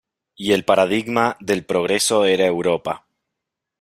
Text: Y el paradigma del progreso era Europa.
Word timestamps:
Y 0.35 0.53
el 0.53 0.65
paradigma 0.65 1.37
del 1.39 1.63
progreso 1.63 2.25
era 2.25 2.47
Europa. 2.47 3.05